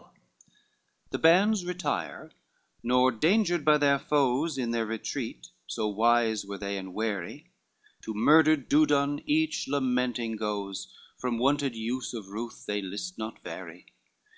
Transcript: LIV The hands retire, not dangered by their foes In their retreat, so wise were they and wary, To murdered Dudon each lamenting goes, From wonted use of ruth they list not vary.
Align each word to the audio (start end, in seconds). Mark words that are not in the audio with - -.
LIV 0.00 0.12
The 1.20 1.28
hands 1.28 1.64
retire, 1.66 2.30
not 2.82 3.20
dangered 3.20 3.66
by 3.66 3.76
their 3.76 3.98
foes 3.98 4.56
In 4.56 4.70
their 4.70 4.86
retreat, 4.86 5.48
so 5.66 5.88
wise 5.88 6.46
were 6.46 6.56
they 6.56 6.78
and 6.78 6.94
wary, 6.94 7.50
To 8.04 8.14
murdered 8.14 8.70
Dudon 8.70 9.22
each 9.26 9.68
lamenting 9.68 10.36
goes, 10.36 10.88
From 11.18 11.36
wonted 11.36 11.76
use 11.76 12.14
of 12.14 12.28
ruth 12.28 12.64
they 12.64 12.80
list 12.80 13.18
not 13.18 13.44
vary. 13.44 13.88